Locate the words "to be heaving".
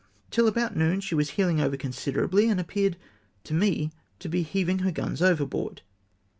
4.17-4.79